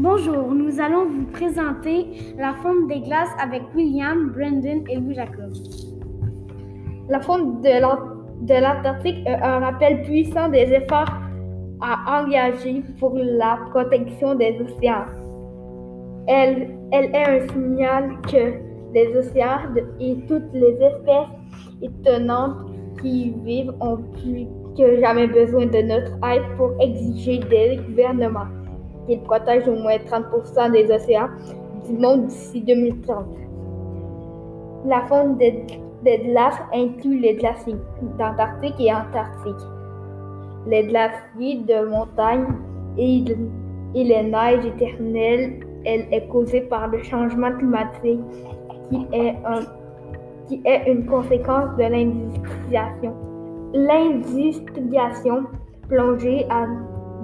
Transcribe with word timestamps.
Bonjour, 0.00 0.54
nous 0.54 0.80
allons 0.80 1.06
vous 1.06 1.26
présenter 1.32 2.06
la 2.38 2.54
fonte 2.62 2.86
des 2.86 3.00
glaces 3.00 3.34
avec 3.42 3.62
William, 3.74 4.30
Brendan 4.30 4.84
et 4.88 4.94
Louis-Jacob. 4.94 5.52
La 7.08 7.18
fonte 7.18 7.62
de 7.62 8.60
l'Antarctique 8.62 9.26
est 9.26 9.42
un 9.42 9.58
rappel 9.58 10.04
puissant 10.04 10.50
des 10.50 10.72
efforts 10.72 11.12
à 11.80 12.22
engager 12.22 12.84
pour 13.00 13.12
la 13.16 13.58
protection 13.70 14.36
des 14.36 14.56
océans. 14.60 15.06
Elle, 16.28 16.76
elle 16.92 17.12
est 17.12 17.42
un 17.42 17.48
signal 17.48 18.20
que 18.22 18.54
les 18.94 19.16
océans 19.16 19.74
et 19.98 20.16
toutes 20.28 20.52
les 20.52 20.78
espèces 20.80 21.34
étonnantes 21.82 22.70
qui 23.02 23.30
y 23.30 23.34
vivent 23.44 23.74
ont 23.80 23.98
plus 24.22 24.46
que 24.76 25.00
jamais 25.00 25.26
besoin 25.26 25.66
de 25.66 25.82
notre 25.82 26.12
aide 26.24 26.44
pour 26.56 26.70
exiger 26.80 27.40
des 27.40 27.80
gouvernements 27.88 28.46
qu'ils 29.08 29.20
protègent 29.22 29.68
au 29.68 29.74
moins 29.74 29.98
30 30.06 30.72
des 30.72 30.90
océans 30.90 31.28
du 31.88 31.94
monde 31.94 32.26
d'ici 32.26 32.60
2030. 32.60 33.26
La 34.86 35.00
faune 35.02 35.36
des, 35.38 35.64
glaces 36.04 36.60
inclut 36.72 37.18
les 37.18 37.34
glaciers 37.34 37.74
d'Antarctique 38.18 38.76
et 38.78 38.92
Antarctique, 38.92 39.66
les 40.66 40.84
glaciers 40.84 41.64
de 41.66 41.88
montagne 41.88 42.46
et, 42.96 43.24
les 43.94 44.22
neiges 44.22 44.66
éternelles. 44.66 45.60
Elle 45.84 46.06
est 46.12 46.26
causée 46.28 46.62
par 46.62 46.88
le 46.88 47.02
changement 47.02 47.52
climatique 47.52 48.20
qui 48.90 49.06
est 50.64 50.90
une 50.90 51.06
conséquence 51.06 51.76
de 51.76 51.84
l'industrialisation. 51.84 53.14
L'industrialisation 53.72 55.44
plongée 55.88 56.46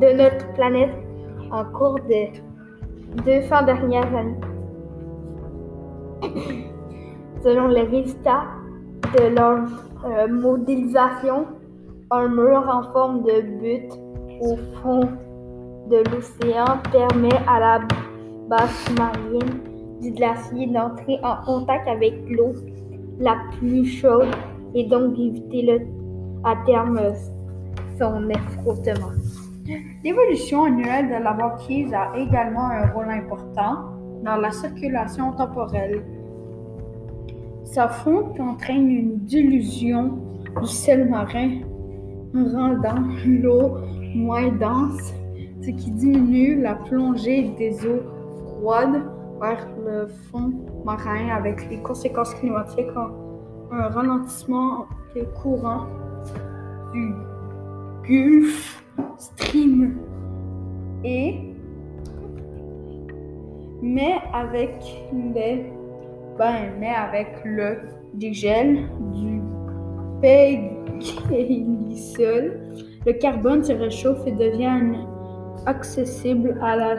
de 0.01 0.13
notre 0.17 0.53
planète 0.55 1.04
en 1.55 1.65
cours 1.67 2.01
des 2.09 2.33
200 3.25 3.65
dernières 3.65 4.15
années. 4.15 4.41
Selon 7.45 7.69
les 7.69 7.83
résultats 7.83 8.45
de 9.17 9.35
leur 9.35 9.59
euh, 10.05 10.29
modélisation, 10.29 11.47
un 12.11 12.29
mur 12.29 12.69
en 12.69 12.83
forme 12.93 13.23
de 13.23 13.41
butte 13.61 13.93
au 14.41 14.57
fond 14.83 15.09
de 15.91 15.99
l'océan 16.11 16.79
permet 16.91 17.37
à 17.47 17.61
la 17.61 17.81
base 18.49 18.95
marine 18.99 20.01
du 20.01 20.11
glacier 20.13 20.67
d'entrer 20.67 21.19
en 21.23 21.45
contact 21.45 21.87
avec 21.89 22.15
l'eau 22.29 22.53
la 23.21 23.37
plus 23.59 23.87
chaude 23.87 24.29
et 24.75 24.85
donc 24.85 25.15
d'éviter 25.15 25.87
à 26.45 26.57
terme 26.67 27.01
son 27.99 28.29
effrottement. 28.29 29.13
L'évolution 29.67 30.65
annuelle 30.65 31.09
de 31.09 31.23
la 31.23 31.33
banquise 31.33 31.95
a 31.95 32.13
également 32.19 32.69
un 32.69 32.87
rôle 32.91 33.09
important 33.09 33.77
dans 34.23 34.37
la 34.37 34.51
circulation 34.51 35.33
temporelle. 35.33 36.05
Sa 37.65 37.89
fonte 37.89 38.39
entraîne 38.39 38.91
une 38.91 39.17
dilution 39.21 40.19
du 40.61 40.67
sel 40.67 41.09
marin, 41.09 41.61
rendant 42.35 43.09
l'eau 43.25 43.79
moins 44.15 44.49
dense, 44.53 45.15
ce 45.63 45.71
qui 45.71 45.91
diminue 45.93 46.61
la 46.61 46.75
plongée 46.75 47.55
des 47.57 47.87
eaux 47.87 48.03
froides 48.47 49.03
vers 49.41 49.67
le 49.83 50.09
fond 50.31 50.53
marin 50.85 51.35
avec 51.35 51.71
les 51.71 51.81
conséquences 51.81 52.35
climatiques, 52.35 52.87
un 53.73 53.89
ralentissement 53.89 54.87
des 55.15 55.25
courants 55.43 55.87
du 56.93 57.15
Gulf 58.03 58.84
Stream. 59.19 59.99
Et 61.05 61.41
mais 63.83 64.15
avec 64.33 64.73
les 65.13 65.67
ben, 66.39 66.73
mais 66.81 66.95
avec 66.95 67.29
le 67.45 67.77
dégel 68.15 68.89
du 69.13 69.43
sol, 71.97 72.61
le 73.07 73.13
carbone 73.13 73.63
se 73.63 73.73
réchauffe 73.73 74.27
et 74.27 74.33
devient 74.33 74.99
accessible 75.67 76.59
à 76.63 76.77
la 76.77 76.97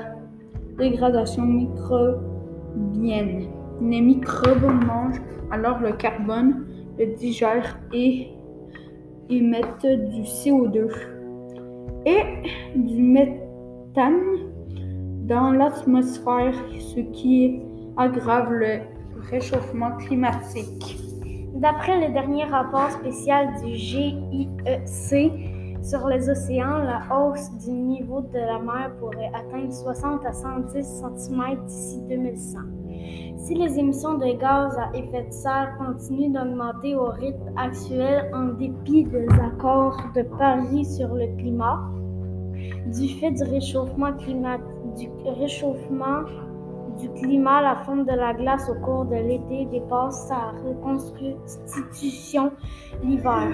dégradation 0.78 1.44
microbienne. 1.44 3.48
Les 3.82 4.02
microbes 4.02 4.72
mangent 4.86 5.22
alors 5.52 5.80
le 5.80 5.92
carbone, 5.94 6.66
le 6.98 7.08
digèrent 7.16 7.78
et 7.94 8.30
émettent 9.30 10.10
du 10.12 10.22
CO2 10.22 10.90
et 12.06 12.24
du 12.76 13.02
méthane 13.02 14.22
dans 15.28 15.52
l'atmosphère, 15.52 16.54
ce 16.80 17.00
qui 17.00 17.62
aggrave 17.98 18.52
le 18.52 18.80
réchauffement 19.30 19.92
climatique. 19.98 20.98
D'après 21.56 22.08
le 22.08 22.14
dernier 22.14 22.44
rapport 22.44 22.92
spécial 22.92 23.48
du 23.64 23.74
GIEC 23.76 25.32
sur 25.82 26.08
les 26.08 26.30
océans, 26.30 26.78
la 26.80 27.02
hausse 27.16 27.52
du 27.66 27.72
niveau 27.72 28.22
de 28.22 28.38
la 28.38 28.60
mer 28.60 28.92
pourrait 29.00 29.32
atteindre 29.34 29.72
60 29.72 30.26
à 30.26 30.34
110 30.34 30.84
cm 30.84 31.66
d'ici 31.66 32.02
2100. 32.10 32.60
Si 33.38 33.54
les 33.54 33.78
émissions 33.78 34.18
de 34.18 34.40
gaz 34.40 34.76
à 34.78 34.96
effet 34.98 35.24
de 35.24 35.32
serre 35.32 35.78
continuent 35.78 36.34
d'augmenter 36.34 36.96
au 36.96 37.10
rythme 37.10 37.52
actuel 37.58 38.32
en 38.34 38.54
dépit 38.58 39.04
des 39.04 39.28
accords 39.40 40.02
de 40.16 40.24
Paris 40.24 40.86
sur 40.86 41.14
le 41.14 41.28
climat, 41.38 41.80
du 42.88 43.08
fait 43.20 43.32
du 43.32 43.44
réchauffement, 43.44 44.12
du 44.12 45.10
réchauffement 45.26 46.24
du 47.00 47.10
climat, 47.10 47.62
la 47.62 47.76
fonte 47.76 48.06
de 48.06 48.14
la 48.14 48.34
glace 48.34 48.70
au 48.70 48.76
cours 48.86 49.06
de 49.06 49.16
l'été 49.16 49.66
dépasse 49.66 50.28
sa 50.28 50.54
reconstitution 50.66 52.52
l'hiver, 53.04 53.52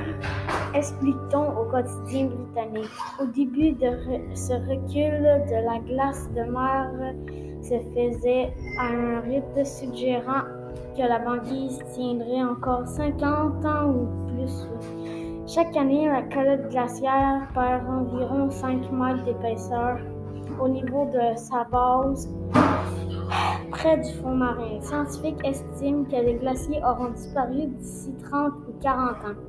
explique-t-on 0.74 1.58
au 1.58 1.66
quotidien 1.66 2.28
britannique. 2.28 2.92
Au 3.22 3.26
début 3.26 3.72
de 3.72 3.90
ce 4.36 4.54
recul 4.54 5.22
de 5.50 5.66
la 5.66 5.80
glace 5.80 6.30
de 6.32 6.44
mer 6.52 7.14
se 7.62 7.80
faisait 7.94 8.54
à 8.80 8.86
un 8.88 9.22
rythme 9.22 9.64
suggérant 9.64 10.44
que 10.96 11.02
la 11.02 11.20
banquise 11.20 11.80
tiendrait 11.94 12.44
encore 12.44 12.88
50 12.88 13.66
ans 13.66 13.90
ou 13.90 14.08
plus. 14.28 14.68
Chaque 15.48 15.76
année, 15.76 16.08
la 16.08 16.22
calotte 16.24 16.70
glaciaire 16.70 17.48
perd 17.54 17.84
environ 17.90 18.50
5 18.50 18.92
mètres 18.92 19.24
d'épaisseur 19.26 19.98
au 20.62 20.68
niveau 20.68 21.06
de 21.06 21.36
sa 21.38 21.64
base 21.66 22.30
près 23.72 23.98
du 23.98 24.12
fond 24.22 24.36
marin. 24.36 24.82
Scientifiques 24.82 25.44
estiment 25.46 26.06
que 26.06 26.16
les 26.16 26.36
glaciers 26.36 26.82
auront 26.84 27.10
disparu 27.10 27.68
d'ici 27.68 28.14
30 28.24 28.54
ou 28.68 28.82
40 28.82 29.10
ans, 29.10 29.40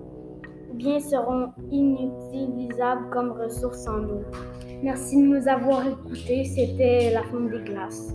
ou 0.70 0.74
bien 0.74 1.00
seront 1.00 1.52
inutilisables 1.70 3.10
comme 3.10 3.32
ressources 3.32 3.86
en 3.86 4.04
eau. 4.04 4.22
Merci 4.82 5.16
de 5.16 5.28
nous 5.28 5.48
avoir 5.48 5.86
écoutés. 5.86 6.44
C'était 6.44 7.10
la 7.12 7.22
fonte 7.24 7.50
des 7.50 7.60
glaces. 7.60 8.14